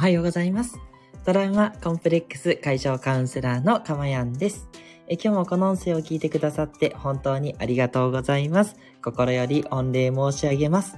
[0.00, 0.80] おはようございます。
[1.26, 4.66] トラウマコンプレックス解消カウンセラーのかまやんです。
[5.06, 8.76] え今日もこの音声を聞いてくださって本当にありがとうございます。
[9.04, 10.96] 心より御礼申し上げます。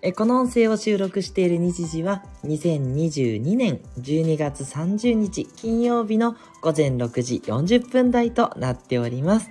[0.00, 9.50] えこの音声を収録している日時は2022年12月30日金曜日の午前6時40分台となっております。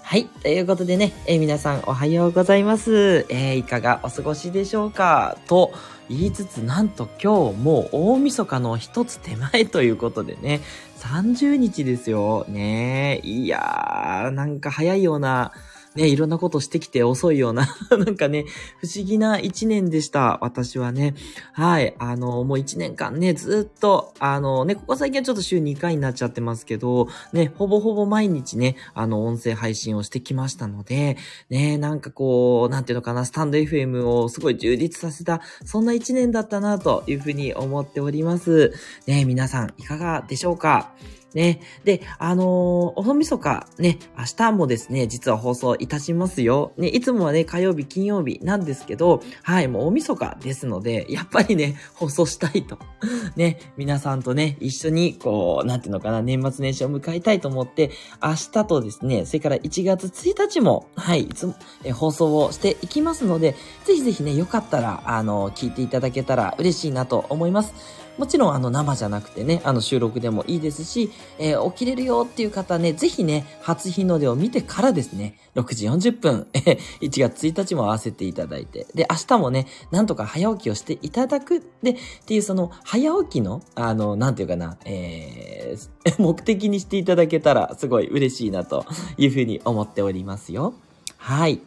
[0.00, 0.26] はい。
[0.26, 3.26] ということでね、えー皆さんおはようございます。
[3.28, 5.36] えーいかがお過ごしでしょうか？
[5.46, 5.72] と
[6.08, 10.60] 言いつつ、なんと今日もう大晦日の一つ手前ということでね、
[11.00, 12.46] 30日ですよ。
[12.48, 15.52] ねいやー、なんか早いような、
[15.94, 18.44] ね、いろんなことしてきて遅いような、 なんかね、
[18.78, 20.38] 不思議な一年でした。
[20.42, 21.14] 私はね。
[21.52, 21.94] はい。
[21.98, 31.16] あの、もう一年間ね、ずっと、あのね、ここ最近はちょっと週2回になっちゃってますけど、ね、ほぼほぼ毎日ね、あの、音声配信をしてきましたので、
[31.50, 38.72] ね、なんかこう、なんていうのかな、スタンド FM をすごい充実させた、そんな一年だったな、というふうに思っております。
[39.06, 40.92] ね、皆さん、いかがでしょうか？
[41.34, 41.60] ね。
[41.84, 46.72] で、あのー大晦日、ね、明日もですね、実は放送いたしますよ。
[46.76, 52.78] ね、いつもはね、火曜日、金曜日なんですけど、はい、もう大晦日ですので、やっぱりね、放送したいと。
[53.36, 57.90] ね、皆さんとね、一緒に、こう、なんていうのかな、年末年始を迎えたいと思って、
[58.22, 68.01] 明日とですね、それから1月1日も、はい、いつも、え放送をしていきますので、ぜひぜひね、よかったら、あの、聞いていただけたら嬉しいなと思います。
[68.18, 81.96] もちろん、あの、生じゃなくてね、あの、収録でもいいですし、えー起きれるよっていう方ね、ぜひね、初日の出を見てからですね、6時40分、えー1月1日も合わせていただいて、で、明日もね、なんとか早起きをしていただく、で、っ
[82.26, 88.84] ていうその、早起きの、あの、なんていうかな、えー 目的にしていただけたら、すごい嬉しいな、と
[89.16, 90.74] いうふうに思っておりますよ。
[91.16, 91.60] はい。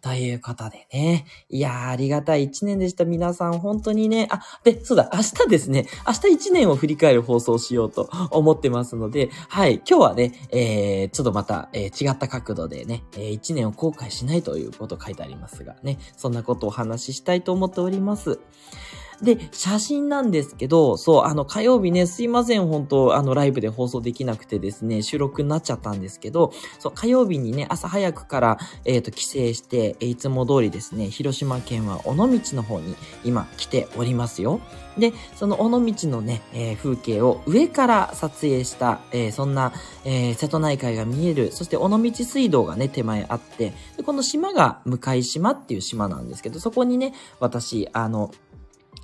[0.00, 1.26] ということでね。
[1.48, 3.04] いやー、ありがたい一年でした。
[3.04, 4.28] 皆さん、本当にね。
[4.30, 5.86] あ、で、そうだ、明日ですね。
[6.06, 18.38] 明日一年を振り返る放送をしようと思ってますので、はい、今日はね、えー、ちょっとまた、えー違った角度でね、えー一年を後悔しないということ書いてありますがね、そんなことをお話ししたいと思っております。
[19.22, 34.60] で、写真なんですけど、そう、あの、火曜日ね、すいません、本当あの、ライブで放送できなくてですね、収録になっちゃったんですけど、そう、火曜日にね、朝早くから、えっ、と、帰省して、いつも通りですね、広島県は尾道の方に今来ておりますよ。
[34.98, 39.72] で、その尾道のね、えー風景を上から撮影した、えーそんな、
[40.04, 48.30] えー瀬戸内海が見える、そして尾道水道がね、手前あって、でこの島が向島っていう島なんですけど、そこにね、私、あの、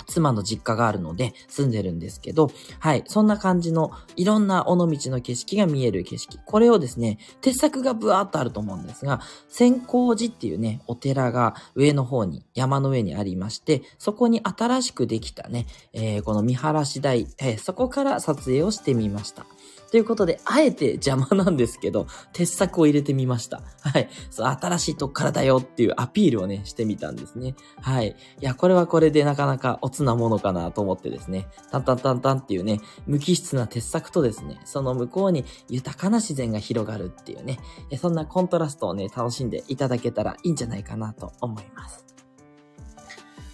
[0.06, 6.38] 妻の実家があるので住んでるんですけど、はい、そんな感じのいろんな尾道の景色が見える景色。
[6.44, 19.46] これをですね、鉄柵がブワーっとあると思うんですが、千光寺っていうね、お寺が上の方に、山の上にありまして、そこに新しくできたね、えーこの見晴らし台、えーそこから撮影をしてみました。
[19.94, 23.62] ということで、あえて邪魔なんですけど、鉄柵を入れてみました。
[23.80, 24.08] はい。
[24.28, 27.54] そう、新しいとこからだよっていうアピールをね、してみたんですね。
[27.80, 28.08] はい。
[28.08, 37.60] いや、これはこれでなかなかおつなものかなと思ってですね、タンタンタンタンっていうね、無機質な鉄柵とですね、その向こうに豊かな自然が広がるっていうね、
[37.96, 42.04] そんなコントラストをね、楽しんでいただけたらいいんじゃないかなと思います。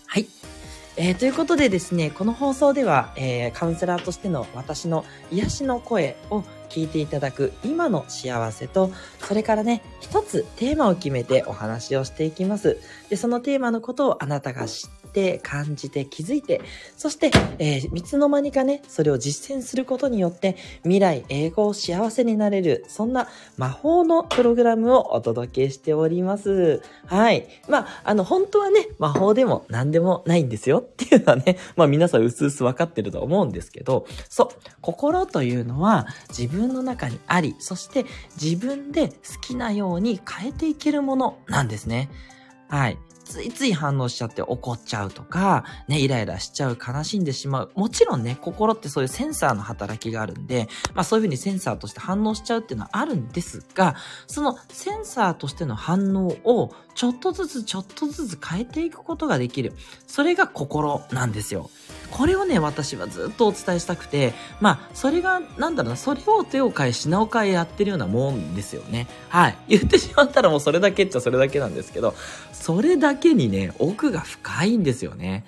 [0.06, 0.26] はい。
[1.02, 12.78] えーということでですね、この放送では、えーカウンセラーとしての私の癒しの声を聞いていただく今の幸せと、それからね、一つテーマを決めてお話をしていきます。
[13.10, 15.00] で、そのテーマのことをあなたが知って、
[15.42, 16.60] 感じて、気づいて、
[16.96, 26.82] そして、えー、いつの間にかね、それを実践することによって、未来、英語を、幸せになれる、そんな魔法のプログラムをお届けしております。
[27.06, 27.48] はい。
[27.68, 34.48] まあ、あの、本当はね、魔法でも何でもないんですよっていうのはね、まあ皆さんうすうす分かってると思うんですけど、そう、
[34.80, 38.06] 心というのは自分分の中にあり、そして
[38.40, 42.10] 自分で好きなように変えていけるものなんですね。
[42.68, 42.98] はい。
[43.30, 47.70] ついつい反応しちゃって怒っちゃうとか、ね、イライラしちゃう、悲しんでしまう。
[47.76, 53.94] もちろんね、心ってそういうセンサーの働きがあるんで、まあそういうふうにセンサーとして反応しちゃうっていうのはあるんですが、
[54.26, 59.74] そのセンサーとしての反応をちょっとずつちょっとずつ変えていくことができる。
[60.08, 61.70] それが心なんですよ。
[62.10, 69.06] これをね、私はずっとお伝えしたくて、まあ、それが、なんだろうな、それを手を変え、品を変えやってるようなもんですよね。
[69.28, 69.56] はい。
[69.68, 72.14] 言ってしまったらもうそれだけっちゃそれだけなんですけど、
[72.52, 75.44] それだけにね、奥が深いんですよね。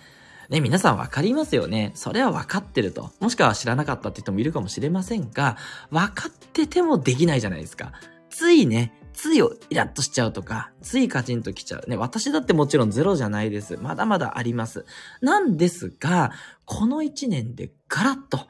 [0.49, 1.93] ね、皆さんわかりますよね。
[1.95, 3.11] それは分かってると。
[3.21, 5.57] もしくは知らなかったって人もいるかもしれませんが、
[5.91, 7.93] 分かっててもできないじゃないですか。
[8.29, 11.89] ついね、ついをイラッとしちゃうとか、ついカチンときちゃう。
[11.89, 13.77] ね、私だってもちろんゼロじゃないです。
[13.77, 14.85] まだまだあります。
[15.21, 16.33] なんですが、
[16.65, 18.41] この1年でガラッと、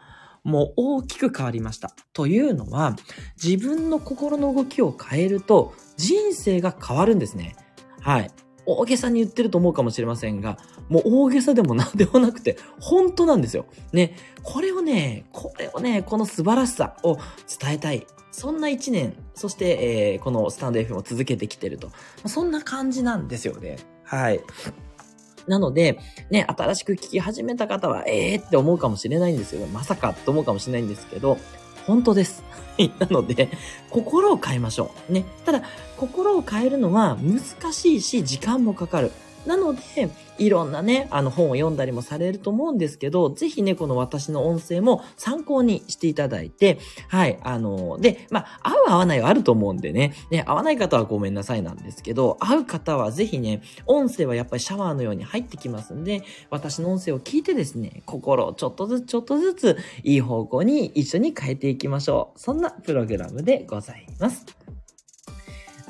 [0.45, 1.95] もう大きく変わりました。
[2.13, 2.97] というのは、
[3.43, 7.57] 自分の心の動きを変えると、人生が変わるんですね。
[8.01, 8.31] はい。
[8.65, 13.67] 大げさに言ってると思うかもしれませんが、もう大げさでも何でもなくて、本当なんですよ。
[13.93, 14.17] ね。
[14.43, 17.19] これをね、これをね、この素晴らしさを
[17.61, 18.07] 伝えたい。
[18.33, 21.91] そんな一年、そして、えー、このスタンド FM を続けてきてると。
[22.27, 23.77] そんな感じなんですよね。
[24.05, 24.41] はい。
[25.47, 25.99] なので、
[26.31, 29.67] ね、新しく聞き始めた方は、ええー、って思うかもしれないんですよ。
[29.67, 31.37] まさかって思うかもしれないんですけど、
[31.87, 32.43] 本当です。
[32.99, 33.51] なので、
[33.91, 35.13] 心を変えましょう。
[35.13, 35.25] ね。
[35.45, 35.63] ただ、
[35.99, 39.13] 心を変えるのは難しいし、時間もかかる。
[39.47, 46.79] なので、いろんなね、あの本を読んだりもされると思うんですけど、ぜひね、この私の音声も参考にしていただいて、
[47.09, 62.39] はい、あの、で、まあ、合う合わないはあると思うんでね、ね、合わない方はごめんなさいなんですけど、合う方はぜひね、音声はやっぱりシャワーのように入ってきますんで、私の音声を聞いてですね、心をちょっとずつちょっとずついい方向に一緒に変えていきましょう。
[62.39, 64.62] そんなプログラムでございます。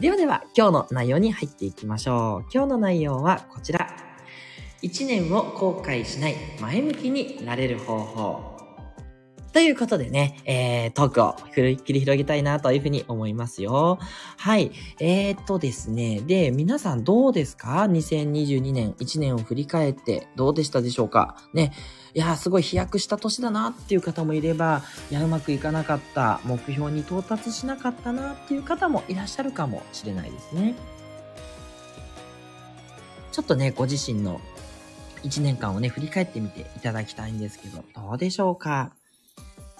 [0.03, 2.51] ではでは、今日の内容に入っていきましょう。
[2.53, 3.87] 今日の内容はこちら。
[4.83, 8.52] 1年を後悔しない前向きになれる方法。
[9.53, 13.99] ということでね、えー、トークを切り広げたいなというふうに思いますよ。
[14.39, 14.73] はい。
[14.99, 16.21] えー、っとですね。
[16.23, 21.37] で、皆さんどうですか ?2022 年1年を振り返ってどうでしたでしょうか？
[21.53, 21.73] ね。
[22.15, 30.75] いや、すごい飛躍した年だなっていう方もいれば、いや、うまくいかなかった、目標に到達しなかったなっていう方もいらっしゃるかもしれないですね。
[33.33, 34.41] ちょっとね、ご自身の
[35.25, 38.93] 1年間をね、振り返ってみていただきたいんですけど、どうでしょうか？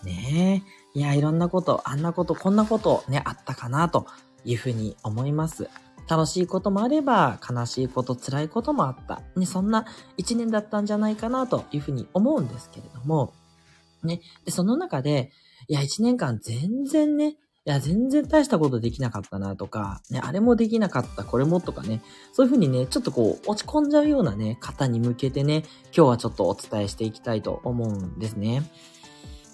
[0.05, 0.65] ね
[0.95, 0.99] え。
[0.99, 4.07] いや、いろんなこと、あんなこと、こんなことね、あったかなと
[4.45, 5.69] いうふうに思います。
[6.09, 9.23] 楽しいこともあれば、悲しいこと、辛いこともあった。
[9.37, 13.33] ね、そんな一年だったんじゃないかなというふうに思うんですけれども、
[14.03, 15.31] ね、で、その中で、
[15.69, 22.03] いや、一年間全然ね、いや、全然大したことできなかったなとか、ね、あれもできなかった、これもとかね、
[22.33, 25.63] そういうふうにね、ちょっとこう、落ち込んじゃうようなね、方に向けてね、
[25.97, 28.69] 今日はちょっとお伝えしていきたいと思うんですね。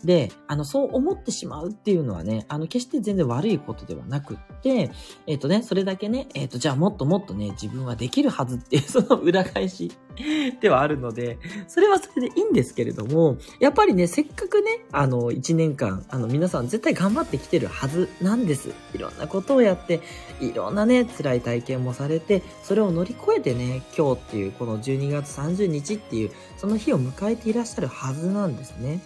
[0.04, 4.90] で、あの、そう思ってしまうっていうのはね、あの、決して全然悪いことではなくって、
[5.26, 9.92] えっ、ー、とね、それだけね、えっ、ー、と、じゃあもっともっとね、自分はできるはずっていう、 その裏返し
[10.60, 18.70] ではあるので、それはそれでいいんですけれども、やっぱりね、せっかくね、あの、一年間、あの、皆さん絶対頑張ってきてるはずなんです。
[18.94, 20.00] いろんなことをやって、
[20.40, 29.00] いろんなね、辛い体験もされて、それを乗り越えてね、今日っていう、この12月30日っていう、その日を迎えていらっしゃるはずなんですね。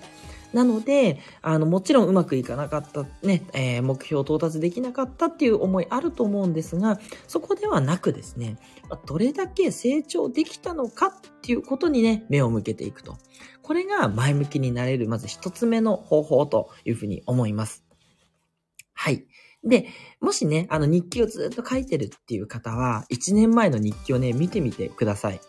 [0.53, 8.59] なので、あの、もちろんうまくいかなかった、ね、えー、目標到達できなかったっていう思いあると思うんですが、そこではなくですね、
[9.07, 11.13] どれだけ成長できたのかっ
[11.43, 13.17] ていうことにね、目を向けていくと。
[13.63, 17.85] これが前向きになれる、まず一つ目の方法というふうに思います。
[18.93, 19.25] はい。
[19.65, 19.87] で、
[20.21, 25.41] もしね、あの日記をずっと書いてるっていう方は、1年前の日記をね、見てみてください。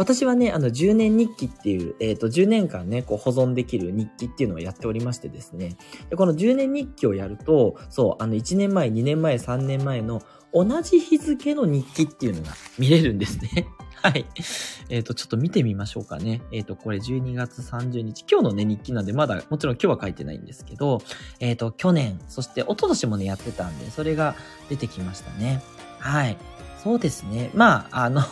[0.00, 5.76] 私はね、あの、10年日記っていう、えっ、ー、と、10年間ね、こう、保存できる日記っていうのをやっておりましてですね。
[6.08, 10.22] でこの10年日記をやると、そう、あの、1年前、2年前、3年前の
[10.54, 13.66] 同じ日付の日記っていうのが見れるんですね。
[14.00, 14.24] はい。
[14.88, 16.40] えっ、ー、と、ちょっと見てみましょうかね。
[16.50, 18.24] えっ、ー、と、これ12月30日。
[18.26, 21.02] 今日のね、日記なんで、まだ、もちろん今日は書いてないんですけど、
[21.40, 24.34] えっ、ー、と、去年、そして一昨年もね、やってたんで、それが
[24.70, 25.62] 出てきましたね。
[25.98, 26.38] はい。
[26.82, 27.50] そうですね。
[27.52, 28.22] まあ、あの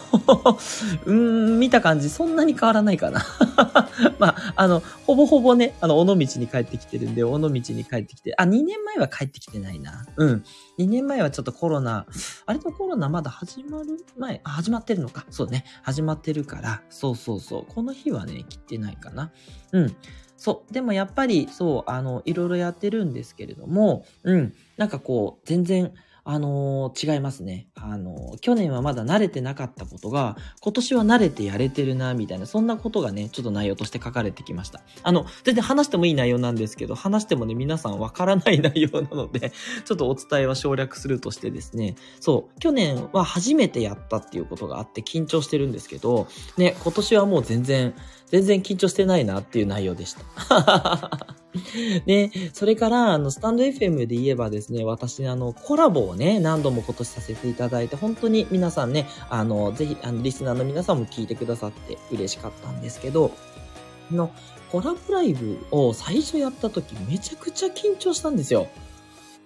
[1.05, 3.23] うん、見た感じ、そんなに変わらないかな
[4.19, 10.07] まあ、あの、ほぼほぼね、あの、尾道に帰ってきてるんで、尾道に帰ってきて、あ、2年前は帰ってきてないな。
[10.17, 10.45] うん。
[10.79, 12.07] 2年前はちょっとコロナ、
[12.47, 15.27] あれとコロナまだ始まる前、あ、始まってるのか。
[15.29, 15.65] そうね。
[15.83, 17.65] 始まってるから、そうそうそう。
[17.69, 19.31] この日はね、切ってないかな。
[19.73, 19.97] うん。
[20.39, 20.73] そう。
[20.73, 24.55] でもやっぱり、そう、あの、いろいろやってるんですけれども、うん。
[24.79, 25.93] なんかこう、全然、
[26.31, 27.69] あのー、違いますね。
[27.75, 34.83] あのー、去年はまだ慣れてなかったことが、今年は慣れてやれてるな、みたいな、そんなことがね、ちょっと内容として書かれてきました。
[35.03, 39.53] あの、全然話してもいい内容なんですけど、話してもね、皆さんわからない内容なので、
[39.87, 47.95] ちょっとお伝えは省略するとしてですね、そう、去年は初めてやったっていうことがあって緊張してるんですけど、ね、今年はもう全然、
[48.27, 51.11] 全然緊張してないなっていう内容でした。
[52.07, 63.33] ね、それから、あの、スタンド FM で言えばですね、私、あの、コラボをね、何度も今年させていただいて、本当に皆さんね、あの、ぜひ、あの、リスナーの皆さんも聞いてくださって嬉しかったんですけど、
[64.11, 64.31] の、
[64.71, 68.69] コラボライブを最初やった時めちゃくちゃ緊張したんですよ。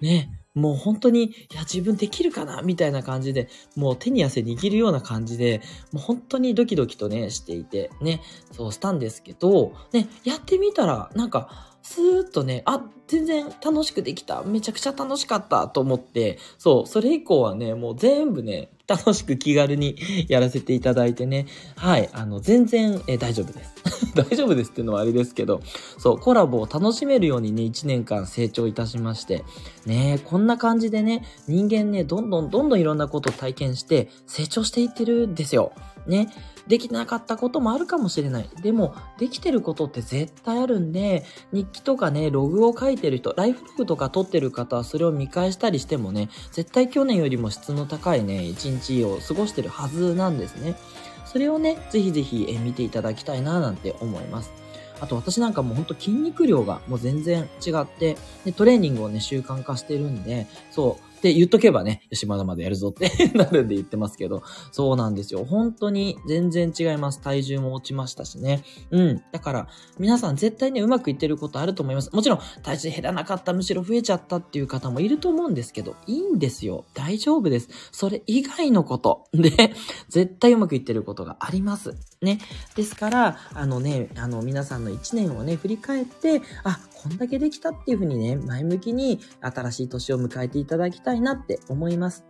[0.01, 0.39] ね。
[0.55, 14.43] もう本当に、いや、自分できるかなみたいな感じで、もう手に汗握るような感じで、もう本当にドキドキとね、していて、ね、そうしたんですけど、ね、やってみたら、なんか、スーッとね、あ、全然楽しくできた。
[14.43, 19.97] めちゃくちゃ楽しかったと思って、そう、それ以降はね、もう全部ね、楽しく気軽に
[20.29, 21.47] やらせていただいてね。
[21.77, 22.09] はい。
[22.13, 23.75] あの、全然、え大丈夫です。
[24.15, 25.61] 大丈夫ですっていうのはあれですけど、
[25.99, 29.45] そう、コラボを楽しめるようにね、1年間成長いたしまして、
[29.87, 35.73] ねこんな感じでね、人間ね、どんどんどんどんいろんなことを体験して成長していってるんですよ。
[36.07, 36.29] ね。
[36.67, 38.49] できなかったこともあるかもしれない。
[38.63, 50.77] でも、できてることって絶対あるんで、日記とかね、ログを書いてる人、ライフログとか撮ってる方はそれを見返したりしてもね、絶対去年よりも質の高いね、一日を過ごしてるはずなんですね。
[51.25, 54.53] それをね、ぜひぜひ見ていただきたいななんて思います。
[55.01, 65.45] あと私なんかもうほんと筋肉量がもう全然違って、でトレーニングをね、習慣化してるんで、そう、って言っとけばね、よし、まだまだやるぞって なるんで言ってますけど、そうなんですよ。
[65.45, 67.21] 本当に全然違います。
[67.21, 68.65] 体重も落ちましたしね。
[68.91, 69.23] うん。
[69.31, 69.69] だから、
[70.01, 72.11] 皆さん絶対ね、うまくいってることあると思います。
[72.13, 76.87] もちろん、体重減らなかった、むしろ増えちゃったっていう方もいると思うんですけど、いいんですよ。
[76.93, 77.69] 大丈夫です。
[77.93, 79.29] それ以外のこと。
[79.33, 79.75] で、
[80.09, 81.95] 絶対うまくいってることがあります。
[82.21, 82.41] ね。
[82.75, 92.25] ですから、あのね、あの、皆さんの一年をね、振り返って、あ、こんだけできたっていうふうにね、前向きに新しい年を迎えていただきたいなって思います。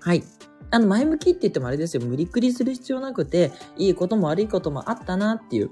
[0.00, 0.24] はい。
[0.70, 2.02] あの、前向きって言ってもあれですよ。
[2.02, 5.70] 無理くりする必要なくて、いいことも悪いこともあったなっていう、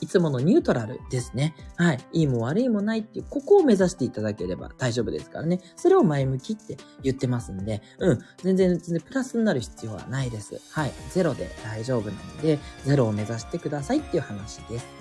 [0.00, 1.54] いつものニュートラルですね。
[1.76, 1.98] はい。
[2.12, 5.60] いいも悪いもないっていう、ここを目指していただければ大丈夫ですからね。
[5.74, 8.18] それを前向きって言ってますんで、うん。
[8.38, 10.60] 全然、全然プラスになる必要はないです。
[10.70, 10.92] はい。
[11.10, 14.99] ゼロで大丈夫なので、ゼロを目指してくださいっていう話です。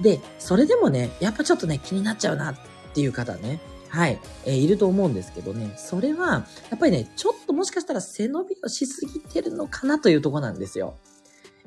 [0.00, 2.56] で、それでもね、やっぱちょっとね、気になっちゃうなっ
[2.94, 10.94] ていう方ね、はい、えー、いると思うんですけどね、それは、やっぱりね、ちょっともしかしたら背伸びをしすぎてるのかなというとこなんですよ。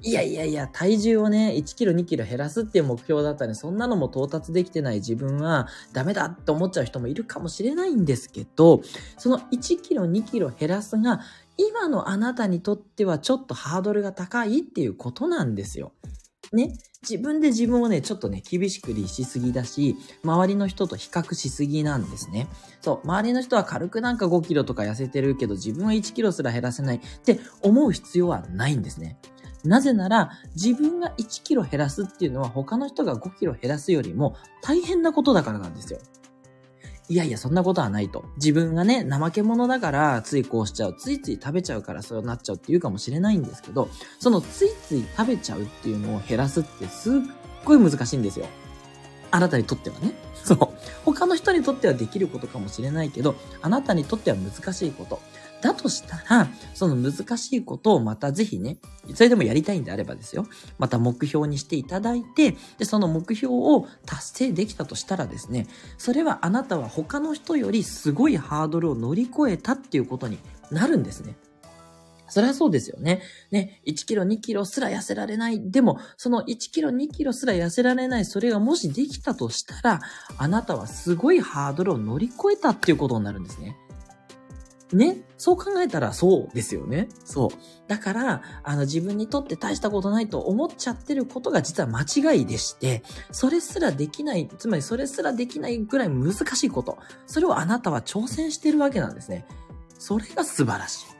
[0.01, 8.81] いやいやいや、体重をね、1キロ2キロ減らすっていう目標だったらね、そんなのも到達できてない自分はダメだって思っちゃう人もいるかもしれないんですけど、
[9.17, 11.19] その1キロ2キロ減らすが、
[11.57, 15.91] 今のあなたにとってはちょっとハードルが高いっていうことなんですよ。
[16.53, 22.47] ね、自分で自分をね、ちょっとね、厳しく律しすぎだし、周りの人と比較しすぎなんですね。
[22.81, 29.17] そう、周りの人は軽くなんか5キロとか痩せてるけど、自分は1キロすら減らせないって思う必要はないんですね。
[29.63, 35.99] なぜなら、自分が1キロ減らすっていうのは他の人が5キロ減らすよりも大変なことだからなんですよ。
[37.09, 38.23] いやいや、そんなことはないと。
[38.35, 40.95] 自分がね、怠け者だから、ついこうしちゃう。
[40.95, 43.89] ついつい食べちゃうからそうなっちゃうっていうかもしれないんですけど、
[44.19, 47.13] そのついつい食べちゃうっていうのを減らすってすっ
[47.65, 48.45] ごい難しいんですよ。
[49.31, 50.13] あなたにとってはね。
[50.43, 50.57] そう。
[51.05, 55.19] 他の人にとってはできることかもしれないけど、あなたにとっては難しいこと。
[55.61, 58.77] だとしたら、その難しいことをまたぜひね、
[59.13, 60.47] それでもやりたいんであればですよ。
[60.77, 65.67] また目標にしていただいて、で、その目標を達成できたとしたらですね、
[65.97, 70.39] それはあなたは他の人よりすごいハードルを乗り越えたっていうことに
[70.71, 71.35] なるんですね。
[72.29, 73.21] そりゃそうですよね。
[73.51, 75.71] ね、1キロ、2キロすら痩せられない。
[75.71, 80.01] でも、その1キロ、2キロすら痩せられない、それがもしできたとしたら、
[80.37, 83.75] あなたはすごいハードルを乗り越えたっていうことになるんですね。
[84.93, 85.17] ね。
[85.37, 87.09] そう考えたらそうですよね。
[87.23, 87.49] そう。
[87.87, 96.97] だから、あの自分にとって大したことないと思っちゃってることが実は間違いでして、それすらできない、つまりそれすらできないぐらい難しいこと。
[97.27, 99.45] それをあなたは挑戦してるわけなんですね。
[99.97, 101.18] それが素晴らしい。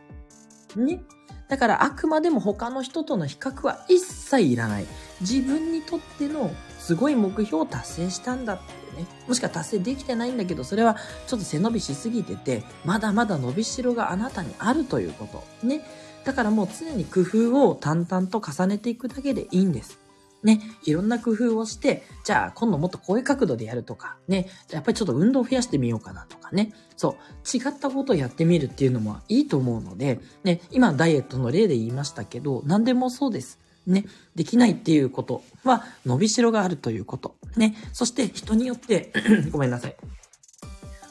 [0.76, 1.02] ね。
[1.48, 4.86] だからあくまでも他の人との比較は一切いらない。
[5.22, 9.08] 自分にとってのすごい目標を達成したんだってね。
[9.28, 10.96] もしくは達成できてないんだけど、それは
[11.28, 15.68] ちょっと背伸びしすぎてて、まだまだ伸びしろがあなたにあるということ。
[15.68, 15.82] ね。
[16.24, 20.00] だからもう常に工夫を淡々と重ねていくだけでいいんです。
[20.44, 33.60] ね、いろんな工夫をして、じゃあ今度もっとこういう角度でやるとか、ね、やっぱりちょっと運動を増やしてみようかなとかね、そう、違ったことをやってみるっていうのもいいと思うので、ね、今ダイエットの例で言いましたけど、何でもそうです。
[33.88, 34.06] ね、
[34.36, 37.36] できないっていうことは伸びしろがあるということ。
[37.58, 39.12] ね、そして人によって
[39.52, 39.96] ごめんなさい。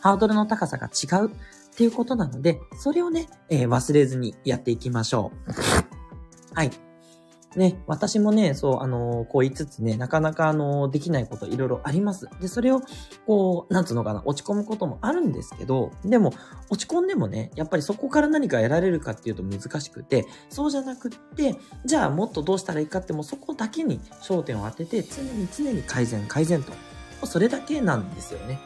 [0.01, 1.31] ハードルの高さが違うっ
[1.77, 6.55] ていうことなので、それをね、えー、忘れずにやっていきましょう。
[6.55, 6.88] はい。
[7.57, 12.29] ね、私もね、そう、あの、こう言いつつね、なかなかあの、できないこといろいろあります。
[12.41, 12.83] で、それを、
[13.27, 16.33] こう、なんつうのかな、落ち込むこともあるんですけど、でも、
[16.71, 26.73] 落ち込んでもね、やっぱりそこから何か得られるかっていうと難しくて、そうじゃなくって、じゃあもっとどうしたらいいかってもうそこだけに焦点を当てて、常に常に改善、改善と。
[27.27, 28.61] それだけなんですよね。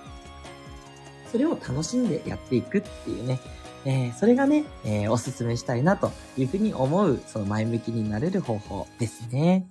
[1.31, 3.41] それを楽しんでやっていくっていうね、
[3.85, 9.69] えー、それがね、えー、おすすめしたいなというふうに思う、その前向きになれる方法ですね。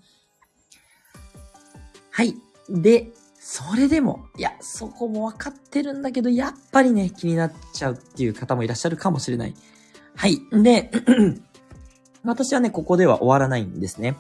[2.12, 2.36] はい。
[2.70, 9.56] で、それでも、いや、そこもわかってるんだけど、やっぱりね、気になっちゃうっていう方もいらっしゃるかもしれない。
[10.16, 10.40] はい。
[10.52, 10.92] で、
[12.24, 14.18] 私はね、ここでは終わらないんですね。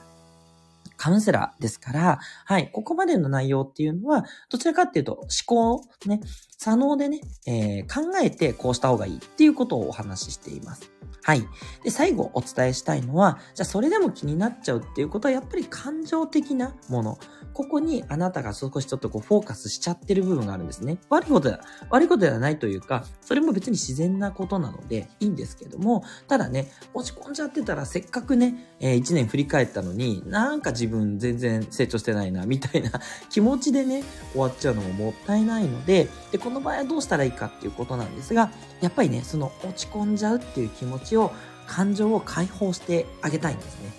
[0.97, 6.21] カウンセラーですから、はい、ここまでの内容っていうのは、どちらかっていうと、思考、ね、
[6.63, 10.91] 左脳でね、えー、考えてこうした方がいいっていうことをお話ししています。
[11.23, 11.47] はい。
[11.83, 17.17] で、最後お伝えしたいのは、じゃあそれでも気になっちゃうっていうことは、やっぱり感情的なもの。
[17.53, 20.97] ここにあなたが少しちょっとこうフォーカスしちゃってる部分があるんですね。
[21.09, 32.91] 悪いことだ、悪いことではないというか、それも別に自然なことなのでいいんですけども、ただね、落ち込んじゃってたらせっかくね、えー、1年振り返ったのに、なんか自分全然成長してないな、みたいな
[33.29, 41.31] 気持ちでね、終わっちゃうのももったいないので、で、この場合はどうしたらいいかっていうことなんですが、やっぱりね、その落ち込んじゃうっていう気持ちを、
[41.67, 43.91] 感情を解放してあげたいんですね。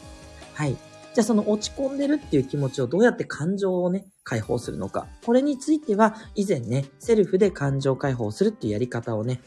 [0.53, 0.77] はい。
[1.15, 5.07] じゃあその落ち込んでるっていう気持ちをどうやって感情をね、解放するのか。
[5.25, 9.41] これについては以前ね、セルフで感情解放するっていうやり方をね、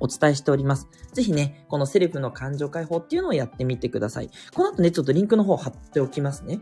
[0.00, 0.88] お伝えしております。
[1.12, 4.30] ぜひね、このセルフの感情解放っていうのをやってみてください。
[4.54, 6.60] この後ね、ちょっとリンクの方貼っておきますね。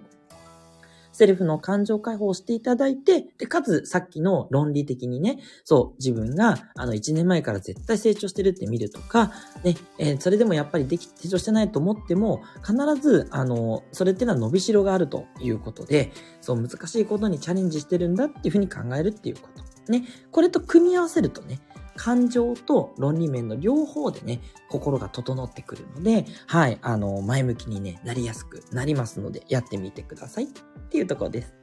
[1.13, 9.33] セルフの感情解放をしていただいて、で、かつ、さっきの論理的にね、そう、自分が、あの、1年前から絶対成長してるって見るとか、
[9.65, 19.71] ね、えー、それでもやっぱりでき、成長してないと思っても、必ず、あの、それっていうのは伸びしろがあるということで、そう、難しいことにチャレンジしてるんだっていうふうに考えるっていうこと。
[19.91, 21.59] ね、これと組み合わせるとね、
[21.97, 30.47] 感情と論理面の両方でね、心が整ってくるので、はい、あの、前向きにね、なりやすくなりますので、やってみてくださいっ
[30.91, 31.55] ていうところです。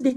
[0.00, 0.16] で、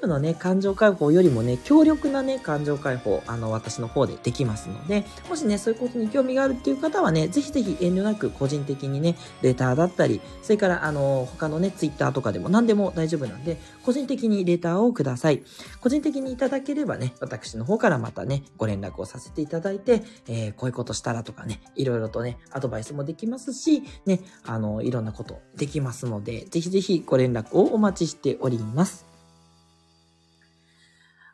[0.00, 15.42] フのね、感情解放よりもね、強力なね、感情解放、あの、私の方でできますので、もしね、そういうことに興味があるっていう方はね、ぜひぜひ遠慮なく個人的にね、レターだったり、それから、あの、他のね、ツイッターとかでも何でも大丈夫なんで、個人的にレターをください。
[15.80, 29.09] 個人的にいただければね、私の方からまたね、ご連絡をさせていただいて、えー、こういうことしたらとかね、いろいろとね、アドバイスもできますし、ね、あの、いろんなことできますので、ぜひぜひご連絡をお待ちしております。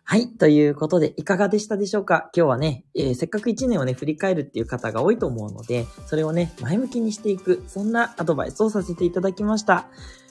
[0.08, 0.28] はい。
[0.28, 2.30] ということで、いかがでしたでしょうか？
[2.32, 9.88] 今日はね、えー、せっかく1年をね、振り返るっていう方が多いと思うので、それをね、前向きにしていく、そんなアドバイスをさせていただきました。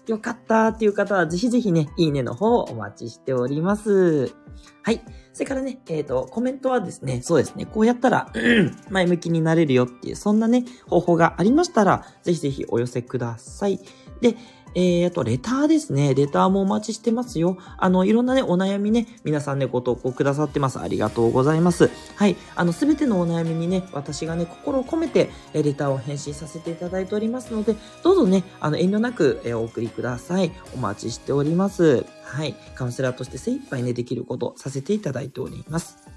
[0.07, 4.33] よかったっていう方は、ぜひぜひね、いいねの方をお待ちしております。
[4.81, 5.01] はい。
[5.33, 8.31] それからね、えっ、ー、と、コメントはですね、そうですね、こうやったら、
[8.89, 13.81] 前向きになれるよっていう、そんなね、方法がありましたら、ぜひぜひお寄せください。
[14.21, 14.37] で、
[14.75, 16.13] えー、あと、レターですね。
[16.13, 17.57] レターもお待ちしてますよ。
[17.77, 20.79] あの、いろんなね、お悩みね、皆さんね、ご投稿くださってます。
[20.79, 21.89] ありがとうございます。
[22.15, 22.35] はい。
[22.55, 30.51] あの、すべてのお悩みにね、私がね、心を込めて、えレターを返信させていただいておりますので、どうぞね、あの、遠慮なく、えお送りください。
[30.75, 32.05] お待ちしております。
[32.23, 32.53] はい。
[32.75, 36.14] カウンセラーとして精一杯ね、できることさせていただいております。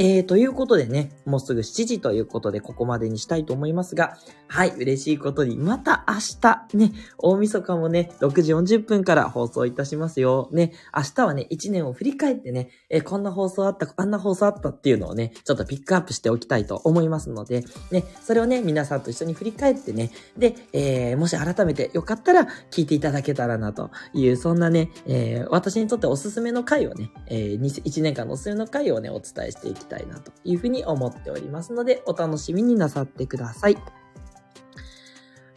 [0.00, 10.50] えー、ということでね、もうすぐ7時ということで、ここまでにしたいと思いますが、はい、嬉しいことに、また明日、ね、大晦日もね、6時40分から放送いたしますよ。
[10.52, 33.76] ね、明日はね、1年を振り返ってね、えー、こんな放送あった、あんな放送あったっていうのをね、ちょっとピックアップしておきたいと思いますので、ね、それをね、皆さんと一緒に振り返ってね、で、えー、もし改めてよかったら聞いていただけたらなという、そんなね、え、私にとっておすすめの回をね、えー、1年間のおすすめの回をね、お伝えしていきたいなというふうに思っておりますので、お楽しみになさってください。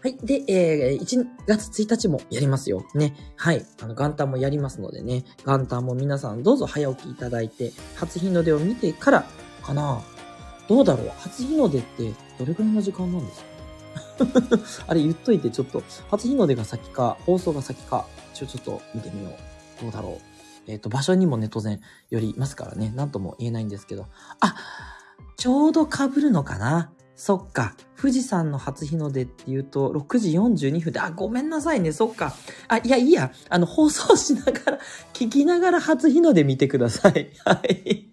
[0.03, 0.17] はい。
[0.23, 2.83] で、えー、1月1日もやりますよ。
[2.95, 3.15] ね。
[3.35, 3.63] はい。
[3.83, 5.23] あの、元旦もやりますのでね。
[5.45, 9.25] 元旦も皆さんどうぞ早起きいただいて、初日の出を見てから
[9.61, 10.01] かな。
[10.67, 13.41] どうだろう初日の出ってどれくらいの時間なんです
[14.79, 14.85] か？
[14.89, 19.83] あれ言っといてちょっと、初日の出が先か、放送が先か、ちょ、ちょっと見てみよう。
[19.83, 20.30] どうだろう
[20.67, 24.07] えっ、ー、と、場所にもね、当然よりますからね、なんとも言えないんですけど。
[24.39, 24.55] あ、
[25.37, 27.75] ちょうど被るのかなそっか。
[27.99, 32.33] 富士山の初日の出って言うと、6時42分で、あ、ごめんなさいね、そっか。
[32.67, 33.31] あ、いや、いいや。
[33.49, 34.79] あの、放送しながら、
[35.13, 37.31] 聞きながら初日の出見てください。
[37.45, 38.10] はい。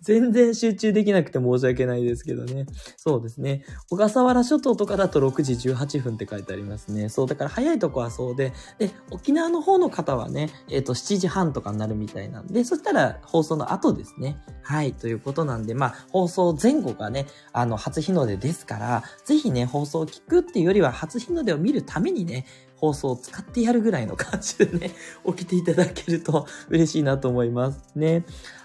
[0.00, 2.66] 全然集中できなくて申し訳ないですけどね。
[2.96, 3.64] そうですね。
[3.88, 7.08] 小笠原諸島とかだと6時18分って書いてありますね。
[7.08, 14.36] そう、だから早いとこはそうで、で、沖縄の方の方はね、えっ、ー、と、7時半とかになるみたいなんで、そしたら放送の後ですね。
[14.62, 24.90] はい、ということなんで、まあ、放送前後がね、あの、初日の出ですから、ぜひね、放送を聞くっていうよりは、初日の出を見るためにね、放送を使ってやるぐらいの感じでね、
[25.26, 28.24] 起きていただけると嬉しいなと思いますね。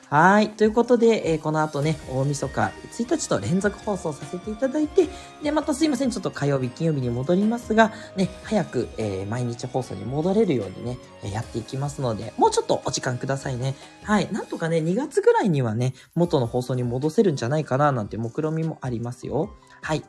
[0.09, 0.49] はい。
[0.49, 5.07] ということで、えー、この後ね、大晦日1日と連続放送させていただいて、
[5.43, 6.09] で、またすいません。
[6.09, 13.75] ちょっと火曜日、金曜日に戻りますが、ね、早く、えー、毎日放送に戻れるようにね、えやっていきますので、もうちょっとお時間くださいね。
[14.03, 14.27] はい。
[14.31, 19.51] なんとかね、2月ぐらいにはね、元の放送に戻せるんじゃないかな、なんて目論みもありますよ。
[19.81, 20.03] はい。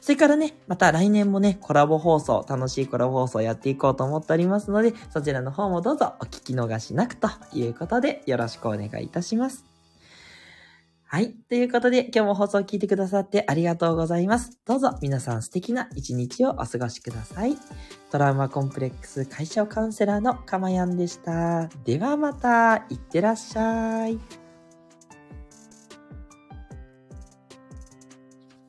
[0.00, 9.66] それからね、また来年もね、コラボ放送、楽しいコラボ放送やっていこうと思っておりますので、そちらの方もどうぞお聞き逃しなくということで、よろしくお願いいたします。
[11.10, 11.32] はい。
[11.48, 14.58] ということで、今日も放送を聞いてくださってありがとうございます。
[14.66, 17.56] どうぞ皆さん素敵な一日をお過ごしください。
[18.10, 21.68] トラウマコンプレックス解消カウンセラーのかまやんでした。
[21.84, 24.47] ではまた、いってらっしゃい。